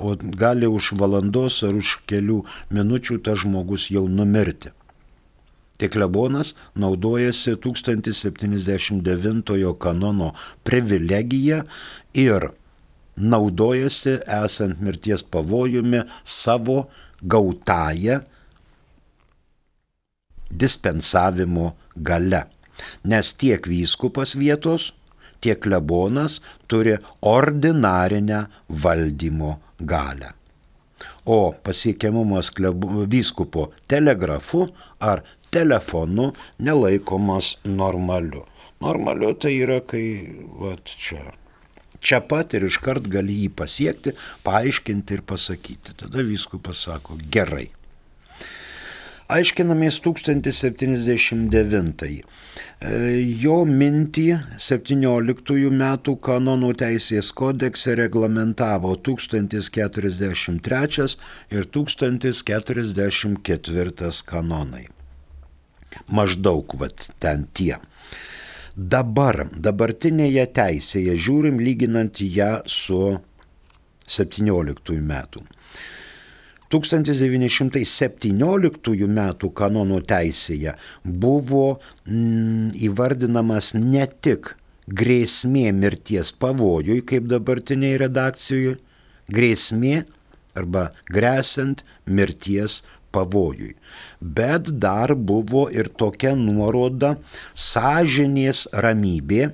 o 0.01 0.17
gali 0.17 0.67
už 0.67 0.93
valandos 1.01 1.63
ar 1.67 1.75
už 1.77 1.99
kelių 2.09 2.45
minučių 2.73 3.19
tas 3.25 3.39
žmogus 3.45 3.91
jau 3.93 4.09
numirti. 4.09 4.71
Tik 5.81 5.91
klebonas 5.97 6.55
naudojasi 6.77 7.57
1079 7.57 9.75
kanono 9.81 10.35
privilegiją 10.65 11.65
ir 12.13 12.51
naudojasi 13.17 14.19
esant 14.45 14.81
mirties 14.81 15.23
pavojumi 15.25 16.01
savo 16.25 16.89
gautąją 17.23 18.21
dispensavimo 20.51 21.77
gale. 21.97 22.45
Nes 23.05 23.35
tiek 23.37 23.67
vyskupas 23.69 24.37
vietos, 24.37 24.93
tiek 25.41 25.61
klebonas 25.61 26.41
turi 26.69 26.97
ordinarinę 27.21 28.47
valdymo 28.69 29.61
galę. 29.81 30.33
O 31.25 31.53
pasiekiamumas 31.53 32.53
vyskupo 33.09 33.71
telegrafu 33.89 34.69
ar 35.01 35.23
telefonu 35.51 36.33
nelaikomas 36.59 37.59
normaliu. 37.65 38.45
Normaliu 38.81 39.35
tai 39.35 39.59
yra, 39.61 39.81
kai 39.81 40.33
vat, 40.61 40.85
čia, 40.85 41.21
čia 42.01 42.21
pat 42.21 42.55
ir 42.57 42.65
iškart 42.65 43.09
gali 43.13 43.43
jį 43.43 43.51
pasiekti, 43.57 44.15
paaiškinti 44.45 45.19
ir 45.19 45.23
pasakyti. 45.29 45.97
Tada 46.01 46.25
vyskupas 46.25 46.87
sako 46.87 47.19
gerai. 47.31 47.69
Aiškinamės 49.31 50.01
1079. 50.03 52.25
Jo 53.43 53.59
mintį 53.69 54.25
17 54.59 55.71
metų 55.71 56.15
kanonų 56.27 56.71
teisės 56.81 57.31
kodekse 57.39 57.95
reglamentavo 58.01 58.97
1043 59.09 61.07
ir 61.55 61.69
1044 61.79 64.11
kanonai. 64.33 64.83
Maždaug 66.11 66.75
vat 66.83 67.07
ten 67.23 67.47
tie. 67.55 67.79
Dabar, 68.75 69.47
dabartinėje 69.55 70.47
teisėje 70.59 71.15
žiūrim 71.29 71.63
lyginant 71.63 72.19
ją 72.19 72.67
su 72.67 73.23
17 74.11 74.99
metų. 75.15 75.47
1917 76.71 78.31
m. 79.09 79.21
kanonų 79.61 79.99
teisėje 80.07 80.77
buvo 81.03 81.81
mm, 82.07 82.71
įvardinamas 82.87 83.73
ne 83.75 84.07
tik 84.23 84.55
grėsmė 84.91 85.73
mirties 85.75 86.33
pavojui, 86.33 87.01
kaip 87.07 87.27
dabartiniai 87.31 87.99
redakcijoje, 88.05 88.77
grėsmė 89.31 90.05
arba 90.59 90.91
grėsant 91.11 91.85
mirties 92.07 92.83
pavojui. 93.15 93.75
Bet 94.21 94.71
dar 94.83 95.15
buvo 95.15 95.67
ir 95.75 95.91
tokia 95.91 96.35
nuoroda 96.39 97.17
sąžinės 97.55 98.69
ramybė 98.75 99.51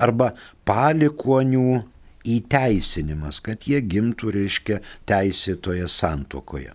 arba 0.00 0.32
palikonių 0.68 1.82
įteisinimas, 2.24 3.40
kad 3.44 3.66
jie 3.68 3.80
gimtų, 3.84 4.32
reiškia, 4.34 4.80
teisėtoje 5.08 5.88
santokoje. 5.90 6.72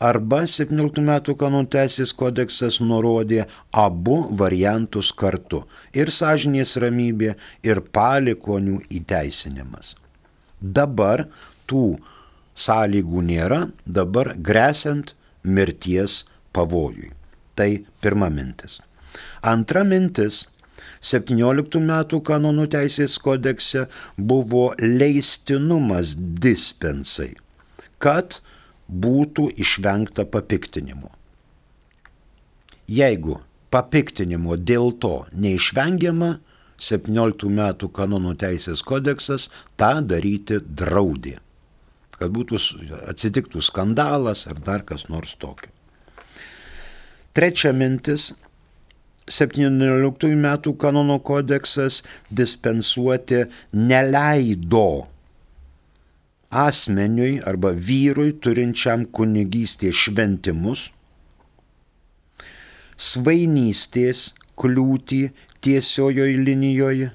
Arba 0.00 0.46
17 0.48 1.02
metų 1.04 1.34
kanonų 1.36 1.68
teisės 1.74 2.14
kodeksas 2.16 2.78
nurodė 2.80 3.42
abu 3.76 4.22
variantus 4.42 5.10
kartu- 5.12 5.66
ir 6.00 6.08
sąžinės 6.08 6.78
ramybė, 6.80 7.34
ir 7.62 7.80
palikonių 7.80 8.80
įteisinimas. 8.88 9.96
Dabar 10.62 11.26
tų 11.68 11.98
sąlygų 12.56 13.22
nėra, 13.28 13.60
dabar 13.86 14.34
grėsiant 14.36 15.12
mirties 15.44 16.24
pavojui. 16.52 17.12
Tai 17.54 17.84
pirma 18.00 18.30
mintis. 18.30 18.80
Antra 19.42 19.84
mintis 19.84 20.46
17 21.00 21.80
metų 21.80 22.20
kanonų 22.28 22.66
teisės 22.74 23.16
kodekse 23.24 23.86
buvo 24.16 24.70
leistinumas 24.80 26.12
dispensai, 26.16 27.32
kad 27.98 28.40
būtų 28.90 29.48
išvengta 29.64 30.26
papiktinimo. 30.28 31.08
Jeigu 32.90 33.38
papiktinimo 33.70 34.58
dėl 34.58 34.92
to 35.00 35.24
neišvengiama, 35.32 36.38
17 36.80 37.48
metų 37.52 37.90
kanonų 37.92 38.34
teisės 38.40 38.82
kodeksas 38.84 39.48
tą 39.80 40.00
daryti 40.04 40.58
draudė, 40.64 41.36
kad 42.16 42.32
būtų 42.32 42.60
atsitiktų 43.12 43.60
skandalas 43.64 44.46
ar 44.48 44.60
dar 44.64 44.84
kas 44.88 45.06
nors 45.12 45.36
tokio. 45.36 45.72
Trečia 47.36 47.70
mintis 47.76 48.32
17 49.30 50.34
metų 50.44 50.74
kanono 50.82 51.20
kodeksas 51.22 52.02
dispensuoti 52.30 53.44
neleido 53.72 55.06
asmeniui 56.50 57.38
arba 57.46 57.70
vyrui 57.70 58.32
turinčiam 58.42 59.06
kunigystės 59.06 59.94
šventimus, 59.94 60.88
svainystės 62.98 64.32
kliūtį 64.58 65.20
tiesiojoje 65.62 66.40
linijoje. 66.42 67.12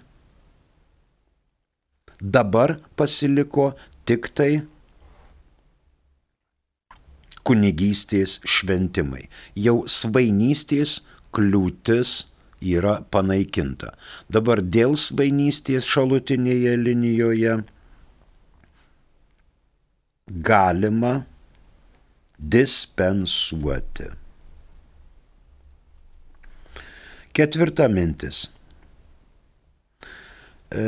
Dabar 2.22 2.78
pasiliko 2.96 3.74
tik 4.08 4.32
tai 4.34 4.64
kunigystės 7.46 8.40
šventimai. 8.48 9.28
Jau 9.54 9.84
svainystės 9.86 11.02
kliūtis 11.36 12.16
yra 12.66 13.00
panaikinta. 13.12 13.94
Dabar 14.32 14.62
dėl 14.64 14.96
svainystės 15.00 15.88
šalutinėje 15.92 16.76
linijoje 16.82 17.58
galima 20.26 21.26
dispensuoti. 22.40 24.10
Ketvirta 27.36 27.90
mintis. 27.92 28.46
E, 30.72 30.84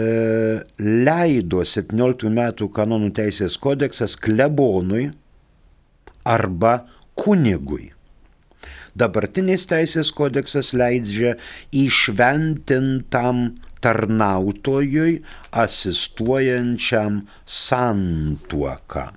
leido 0.79 1.61
17 1.63 2.31
metų 2.33 2.69
kanonų 2.73 3.11
teisės 3.19 3.59
kodeksas 3.61 4.15
klebonui 4.19 5.09
arba 6.27 6.79
kunigui. 7.19 7.91
Dabartinis 8.97 9.67
teisės 9.69 10.09
kodeksas 10.15 10.71
leidžia 10.73 11.35
įšventintam 11.75 13.59
tarnautojui 13.83 15.21
asistuojančiam 15.63 17.27
santuoką. 17.45 19.11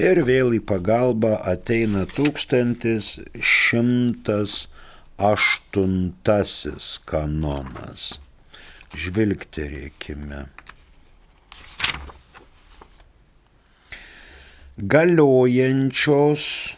Ir 0.00 0.22
vėl 0.24 0.54
į 0.56 0.60
pagalbą 0.64 1.44
ateina 1.52 2.06
1108 2.16 4.64
kanonas. 7.12 8.02
Žvilgterėkime. 8.96 10.48
Galiojančios 14.96 16.72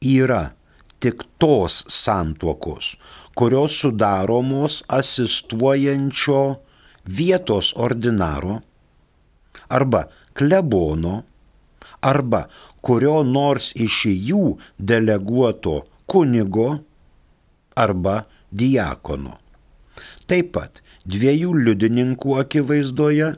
yra 0.00 0.52
tik 1.00 1.24
tos 1.38 1.84
santuokos, 1.92 2.96
kurios 3.36 3.80
sudaromos 3.80 4.82
asistuojančio 4.88 6.42
vietos 7.06 7.72
ordinaro 7.76 8.60
arba 9.68 10.06
klebono 10.34 11.22
arba 12.00 12.46
kurio 12.82 13.22
nors 13.24 13.72
iš 13.76 14.04
jų 14.06 14.56
deleguoto 14.78 15.82
kunigo 16.06 16.68
arba 17.74 18.22
diakono. 18.50 19.36
Taip 20.26 20.52
pat 20.54 20.82
dviejų 21.06 21.52
liudininkų 21.66 22.38
akivaizdoje 22.42 23.34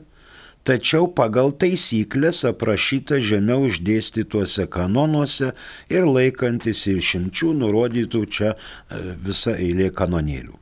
tačiau 0.67 1.07
pagal 1.15 1.51
taisyklės 1.61 2.43
aprašyta 2.49 3.19
žemiau 3.23 3.67
išdėstytuose 3.69 4.67
kanonuose 4.71 5.53
ir 5.91 6.07
laikantis 6.07 6.85
ir 6.91 7.03
šimčių 7.03 7.53
nurodytų 7.61 8.23
čia 8.29 8.53
e, 8.55 8.57
visa 9.27 9.55
eilė 9.57 9.91
kanonėlių. 9.95 10.57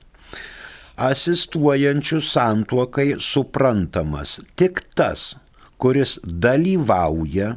Asistuojančių 0.97 2.19
santuokai 2.25 3.11
suprantamas 3.21 4.39
tik 4.57 4.81
tas, 4.97 5.35
kuris 5.77 6.17
dalyvauja 6.25 7.51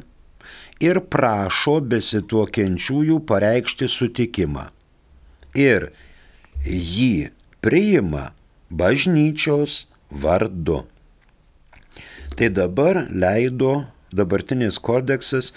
ir 0.81 0.99
prašo 1.13 1.79
besituokiančiųjų 1.93 3.17
pareikšti 3.29 3.89
sutikimą. 3.89 4.67
Ir 5.57 5.89
jį 6.65 7.31
priima 7.65 8.31
bažnyčios 8.69 9.85
vardu. 10.09 10.83
Tai 12.35 12.49
dabar 12.49 13.07
leido, 13.11 13.85
dabartinis 14.15 14.79
kodeksas 14.79 15.51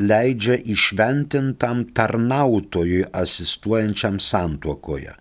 leidžia 0.00 0.56
išventintam 0.74 1.84
tarnautojui 1.94 3.04
asistuojančiam 3.12 4.20
santuokoje. 4.20 5.12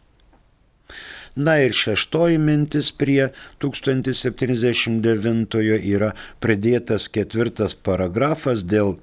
Na 1.39 1.53
ir 1.63 1.71
šeštoji 1.71 2.37
mintis 2.43 2.91
prie 2.91 3.29
1079 3.63 5.55
yra 5.93 6.09
pridėtas 6.43 7.07
ketvirtas 7.15 7.75
paragrafas 7.79 8.65
dėl 8.67 8.97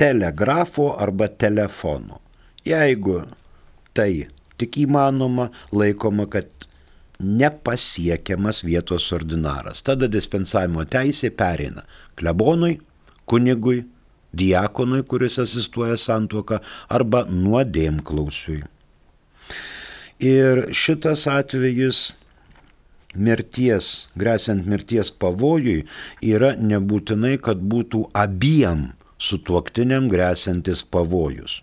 telegrafo 0.00 0.88
arba 0.98 1.28
telefono. 1.28 2.18
Jeigu 2.66 3.22
tai 3.94 4.26
tik 4.58 4.78
įmanoma, 4.82 5.50
laikoma, 5.70 6.26
kad 6.30 6.48
nepasiekiamas 7.22 8.64
vietos 8.66 9.12
ordinaras. 9.14 9.82
Tada 9.86 10.08
dispensavimo 10.10 10.84
teisė 10.90 11.30
pereina 11.30 11.82
klebonui, 12.18 12.80
kunigui, 13.30 13.84
diakonui, 14.34 15.02
kuris 15.06 15.38
asistuoja 15.42 15.96
santuoką, 16.00 16.58
arba 16.90 17.24
nuodėmklausiui. 17.30 18.64
Ir 20.24 20.68
šitas 20.72 21.26
atvejis 21.28 22.14
mirties, 23.14 24.08
grėsiant 24.16 24.64
mirties 24.66 25.10
pavojui, 25.12 25.84
yra 26.24 26.54
nebūtinai, 26.56 27.36
kad 27.42 27.60
būtų 27.60 28.06
abiem 28.16 28.92
sutuoktiniam 29.20 30.08
grėsiantis 30.08 30.84
pavojus. 30.88 31.60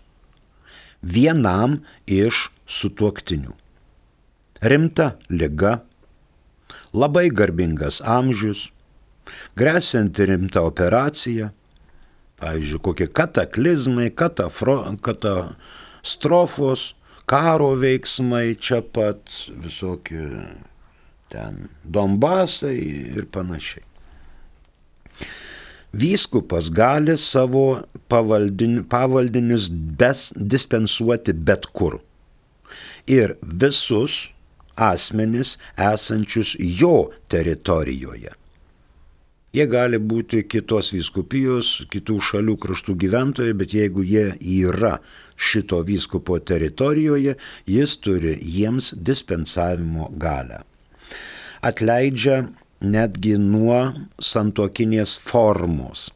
Vienam 1.02 1.80
iš 2.06 2.48
sutuoktinių. 2.66 3.56
Rimta 4.62 5.16
lyga, 5.26 5.80
labai 6.94 7.26
garbingas 7.34 7.98
amžius, 8.06 8.68
grėsianti 9.58 10.28
rimta 10.30 10.62
operacija, 10.62 11.50
pavyzdžiui, 12.42 12.82
kokie 12.86 13.08
kataklizmai, 13.10 14.10
katafro, 14.14 14.78
katastrofos, 15.02 16.92
karo 17.32 17.70
veiksmai 17.80 18.52
čia 18.60 18.82
pat, 18.84 19.24
visokie 19.64 20.26
ten 21.32 21.70
Donbasai 21.84 22.76
ir 23.16 23.24
panašiai. 23.32 23.86
Vyskupas 25.96 26.68
gali 26.72 27.16
savo 27.20 27.64
pavaldin, 28.12 28.82
pavaldinius 28.88 29.70
bes, 29.72 30.28
dispensuoti 30.36 31.32
bet 31.32 31.68
kur. 31.72 31.98
Ir 33.08 33.36
visus 33.42 34.28
asmenis 34.76 35.56
esančius 35.76 36.54
jo 36.58 37.10
teritorijoje. 37.32 38.32
Jie 39.52 39.66
gali 39.68 39.98
būti 40.00 40.46
kitos 40.48 40.94
vyskupijos, 40.94 41.82
kitų 41.92 42.14
šalių 42.24 42.56
kraštų 42.60 42.94
gyventojai, 43.02 43.52
bet 43.52 43.74
jeigu 43.76 44.04
jie 44.04 44.30
yra 44.40 44.94
šito 45.42 45.80
vyskupo 45.86 46.38
teritorijoje, 46.38 47.34
jis 47.66 47.96
turi 48.00 48.38
jiems 48.42 48.92
dispensavimo 48.94 50.10
galę. 50.16 50.62
Atleidžia 51.62 52.42
netgi 52.82 53.36
nuo 53.38 53.78
santokinės 54.18 55.18
formos. 55.22 56.10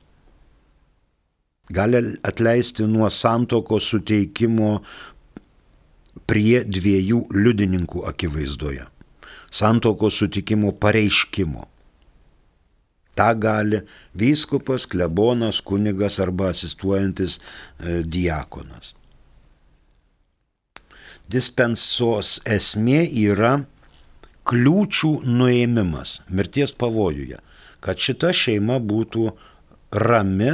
Gali 1.71 2.17
atleisti 2.27 2.87
nuo 2.87 3.09
santoko 3.11 3.79
suteikimo 3.83 4.81
prie 6.27 6.63
dviejų 6.67 7.25
liudininkų 7.35 8.05
akivaizdoje. 8.11 8.87
Santokos 9.51 10.19
sutikimo 10.21 10.73
pareiškimo. 10.75 11.67
Ta 13.17 13.31
gali 13.33 13.81
vyskupas, 14.19 14.85
klebonas, 14.91 15.63
kunigas 15.65 16.19
arba 16.21 16.51
asistuojantis 16.53 17.39
e, 17.39 18.03
diakonas. 18.05 18.93
Dispensos 21.27 22.37
esmė 22.47 23.01
yra 23.11 23.65
kliūčių 24.47 25.11
nuėmimas 25.27 26.21
mirties 26.31 26.71
pavojuje, 26.79 27.41
kad 27.83 27.99
šita 27.99 28.31
šeima 28.31 28.77
būtų 28.79 29.25
rami 30.07 30.53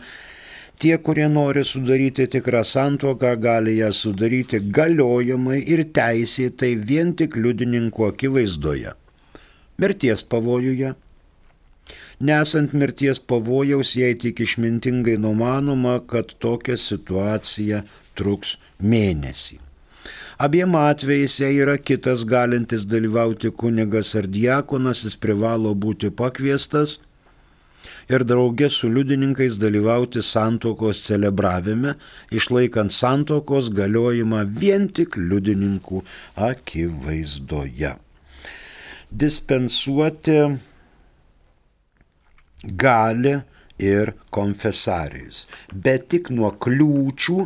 tie, 0.79 0.97
kurie 0.97 1.27
nori 1.29 1.65
sudaryti 1.65 2.27
tikrą 2.35 2.63
santuoką, 2.67 3.33
gali 3.41 3.77
ją 3.79 3.91
sudaryti 3.93 4.61
galiojamai 4.77 5.59
ir 5.63 5.83
teisėtai 5.97 6.75
vien 6.91 7.15
tik 7.17 7.35
liudininkų 7.35 8.07
akivaizdoje. 8.11 8.93
Mirties 9.77 10.23
pavojuje 10.25 10.95
Nesant 12.19 12.73
mirties 12.73 13.19
pavojaus, 13.21 13.93
jei 13.93 14.15
tik 14.17 14.39
išmintingai 14.41 15.19
numanoma, 15.21 15.99
kad 16.09 16.33
tokia 16.41 16.77
situacija 16.81 17.83
truks 18.17 18.55
mėnesį. 18.81 19.59
Abiem 20.41 20.73
atvejais, 20.77 21.35
jei 21.41 21.59
yra 21.61 21.75
kitas 21.77 22.23
galintis 22.25 22.87
dalyvauti 22.89 23.51
kunigas 23.53 24.15
ar 24.17 24.25
diakonas, 24.33 25.03
jis 25.05 25.17
privalo 25.21 25.75
būti 25.77 26.09
pakviestas 26.09 26.97
ir 28.11 28.23
draugė 28.27 28.69
su 28.71 28.89
liudininkais 28.91 29.57
dalyvauti 29.61 30.23
santokos 30.23 31.03
celebravime, 31.07 31.95
išlaikant 32.31 32.93
santokos 32.95 33.69
galiojimą 33.75 34.45
vien 34.59 34.87
tik 34.89 35.17
liudininkų 35.19 36.03
akivaizdoje. 36.49 37.95
Dispensuoti 39.11 40.39
gali 42.63 43.37
ir 43.79 44.13
konfesarijus. 44.33 45.45
Bet 45.71 46.09
tik 46.11 46.31
nuo 46.33 46.51
kliūčių 46.51 47.37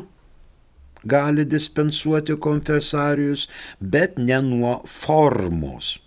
gali 1.11 1.45
dispensuoti 1.45 2.37
konfesarijus, 2.37 3.47
bet 3.79 4.17
ne 4.17 4.39
nuo 4.45 4.79
formos. 4.85 5.97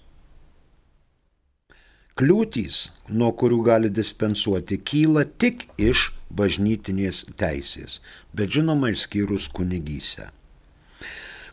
Kliūtys, 2.14 2.93
nuo 3.08 3.32
kurių 3.36 3.60
gali 3.66 3.90
dispensuoti, 3.92 4.78
kyla 4.80 5.24
tik 5.38 5.66
iš 5.80 6.10
bažnytinės 6.34 7.24
teisės, 7.38 8.00
bet 8.34 8.54
žinoma 8.56 8.92
išskyrus 8.94 9.48
kunigysę. 9.54 10.30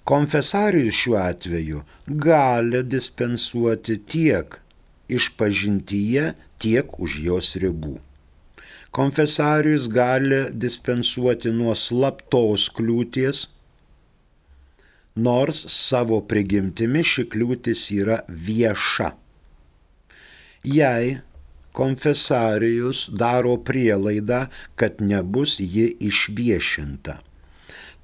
Konfesarijus 0.07 0.97
šiuo 0.97 1.19
atveju 1.21 1.83
gali 2.07 2.81
dispensuoti 2.83 3.99
tiek 4.09 4.57
išpažintyje, 5.11 6.31
tiek 6.61 6.99
už 6.99 7.19
jos 7.21 7.53
ribų. 7.61 7.99
Konfesarius 8.91 9.87
gali 9.87 10.49
dispensuoti 10.51 11.51
nuo 11.55 11.75
slaptos 11.79 12.65
kliūties, 12.75 13.45
nors 15.15 15.61
savo 15.71 16.19
prigimtimi 16.27 17.03
ši 17.03 17.27
kliūtis 17.31 17.85
yra 17.95 18.21
vieša. 18.27 19.11
Jei 20.67 21.19
konfesarijus 21.73 23.09
daro 23.13 23.57
prielaidą, 23.57 24.45
kad 24.75 25.01
nebus 25.01 25.59
ji 25.59 25.87
išviešinta. 25.99 27.19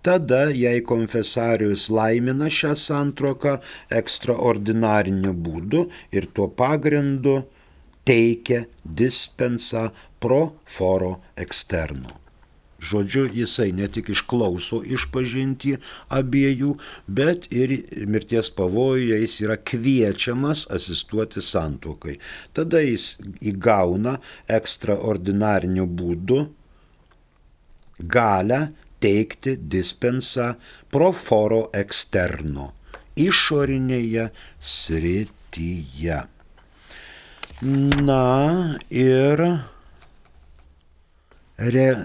Tada, 0.01 0.43
jei 0.53 0.84
konfesarius 0.86 1.89
laimina 1.91 2.47
šią 2.53 2.75
santroką 2.80 3.58
ekstraordinariniu 3.99 5.34
būdu 5.47 5.82
ir 6.15 6.30
tuo 6.32 6.47
pagrindu 6.62 7.41
teikia 8.08 8.62
dispensa 9.01 9.89
pro 10.19 10.41
foro 10.63 11.17
externo. 11.36 12.26
Žodžiu, 12.77 13.25
jisai 13.33 13.71
ne 13.73 13.87
tik 13.89 14.11
išklauso 14.13 14.83
išpažinti 14.85 15.77
abiejų, 16.13 16.75
bet 17.09 17.47
ir 17.49 17.73
mirties 18.05 18.51
pavojuje 18.53 19.17
jis 19.23 19.39
yra 19.47 19.57
kviečiamas 19.57 20.67
asistuoti 20.77 21.41
santokai. 21.41 22.19
Tada 22.53 22.83
jis 22.85 23.15
įgauna 23.41 24.19
ekstraordinariniu 24.59 25.89
būdu 25.89 26.43
galę 27.97 28.67
teikti 29.01 29.57
dispensą 29.57 30.53
pro 30.93 31.11
foro 31.13 31.67
externo 31.73 32.73
išorinėje 33.17 34.29
srityje. 34.61 36.19
Na 38.07 38.77
ir 38.93 39.43
re, 41.57 41.95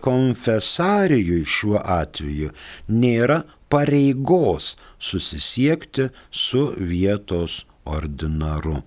konfesarijui 0.00 1.44
šiuo 1.46 1.80
atveju 1.84 2.50
nėra 2.88 3.42
pareigos 3.72 4.76
susisiekti 4.98 6.08
su 6.30 6.74
vietos 6.78 7.64
ordinaru. 7.84 8.82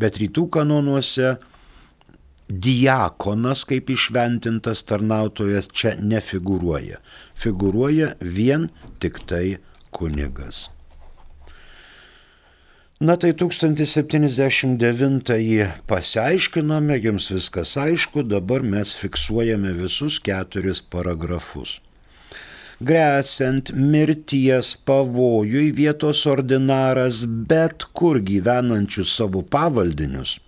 Bet 0.00 0.16
rytų 0.18 0.48
kanonuose 0.56 1.36
diakonas 2.48 3.64
kaip 3.68 3.90
išventintas 3.92 4.82
tarnautojas 4.88 5.68
čia 5.68 5.92
nefigūruoja. 6.00 6.96
Figūruoja 7.36 8.14
vien 8.20 8.68
tik 9.02 9.18
tai 9.28 9.58
kunigas. 9.92 10.70
Na 12.98 13.16
tai 13.16 13.32
1079 13.38 15.70
pasiaiškinome, 15.86 16.98
jums 16.98 17.30
viskas 17.30 17.76
aišku, 17.78 18.22
dabar 18.26 18.62
mes 18.66 18.96
fiksuojame 18.98 19.70
visus 19.76 20.18
keturis 20.18 20.82
paragrafus. 20.82 21.78
Gresiant 22.80 23.72
mirties 23.74 24.76
pavojui 24.86 25.72
vietos 25.74 26.26
ordinaras 26.26 27.26
bet 27.26 27.84
kur 27.92 28.20
gyvenančius 28.22 29.16
savo 29.18 29.42
pavaldinius 29.42 30.38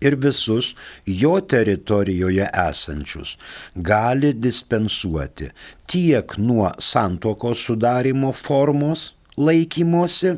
ir 0.00 0.16
visus 0.24 0.74
jo 1.22 1.36
teritorijoje 1.52 2.48
esančius 2.64 3.36
gali 3.74 4.32
dispensuoti 4.32 5.50
tiek 5.90 6.36
nuo 6.38 6.70
santokos 6.78 7.64
sudarimo 7.66 8.32
formos 8.32 9.10
laikymosi, 9.40 10.34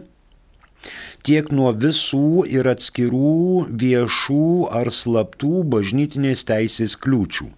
tiek 1.27 1.51
nuo 1.55 1.71
visų 1.85 2.45
ir 2.51 2.69
atskirų 2.73 3.67
viešų 3.83 4.47
ar 4.81 4.91
slaptų 4.95 5.63
bažnytinės 5.75 6.47
teisės 6.49 6.97
kliūčių, 7.03 7.49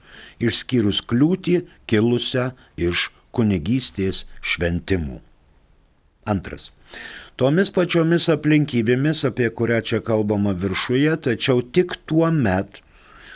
išskyrus 0.45 1.03
kliūtį 1.11 1.61
kilusią 1.91 2.51
iš 2.89 3.09
kunigystės 3.35 4.25
šventimų. 4.41 5.21
Antras. 6.25 6.71
Tomis 7.35 7.71
pačiomis 7.75 8.29
aplinkybėmis, 8.31 9.25
apie 9.27 9.49
kurią 9.59 9.81
čia 9.89 9.99
kalbama 10.07 10.53
viršuje, 10.55 11.17
tačiau 11.27 11.65
tik 11.75 11.97
tuo 12.07 12.29
met, 12.31 12.79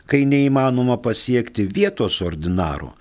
kai 0.07 0.21
neįmanoma 0.25 1.01
pasiekti 1.03 1.65
vietos 1.75 2.21
ordinaro, 2.23 2.93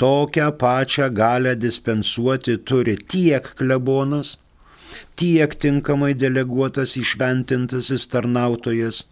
tokią 0.00 0.46
pačią 0.62 1.10
galę 1.18 1.52
dispensuoti 1.60 2.56
turi 2.70 2.96
tiek 2.96 3.50
klebonas, 3.58 4.38
tiek 5.20 5.58
tinkamai 5.66 6.14
deleguotas 6.16 6.96
išventintasis 7.02 8.08
tarnautojas, 8.14 9.04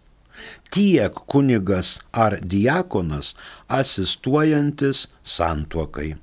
tiek 0.73 1.21
kunigas 1.29 1.99
ar 2.25 2.39
diakonas 2.41 3.35
asistuojantis 3.69 5.05
santuokai. 5.37 6.15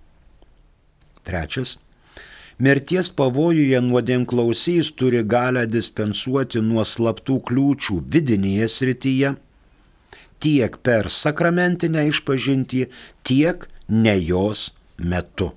Trečias. 1.22 1.78
Mirties 2.62 3.08
pavojuje 3.18 3.78
nuodėmklausys 3.82 4.92
turi 4.94 5.24
galę 5.26 5.64
dispensuoti 5.66 6.60
nuo 6.62 6.84
slaptų 6.86 7.40
kliūčių 7.48 7.96
vidinėje 8.14 8.68
srityje, 8.74 9.32
tiek 10.42 10.76
per 10.86 11.08
sakramentinę 11.10 12.04
išpažinti, 12.12 12.84
tiek 13.26 13.66
ne 13.88 14.14
jos 14.18 14.68
metu. 14.98 15.50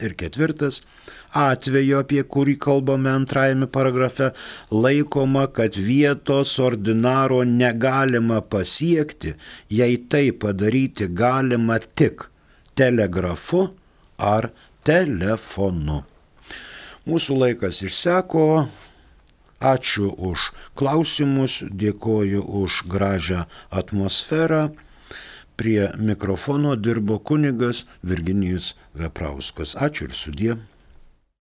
Ir 0.00 0.14
ketvirtas 0.20 0.80
atveju, 1.36 1.98
apie 2.04 2.22
kurį 2.22 2.54
kalbame 2.62 3.10
antrajame 3.10 3.66
paragrafe, 3.74 4.30
laikoma, 4.70 5.48
kad 5.50 5.74
vietos 5.74 6.54
ordinaro 6.62 7.42
negalima 7.44 8.40
pasiekti, 8.40 9.34
jei 9.68 9.98
tai 10.06 10.30
padaryti 10.30 11.10
galima 11.10 11.82
tik 11.82 12.28
telegrafu 12.78 13.66
ar 14.16 14.52
telefonu. 14.90 16.02
Mūsų 17.06 17.36
laikas 17.38 17.78
išseko. 17.86 18.66
Ačiū 19.60 20.08
už 20.16 20.50
klausimus, 20.78 21.60
dėkoju 21.62 22.40
už 22.62 22.82
gražią 22.90 23.44
atmosferą. 23.68 24.70
Prie 25.60 25.92
mikrofono 26.00 26.72
dirbo 26.80 27.18
kunigas 27.20 27.84
Virginijus 28.02 28.72
Veprauskas. 28.96 29.76
Ačiū 29.76 30.08
ir 30.08 30.16
sudie. 30.16 30.56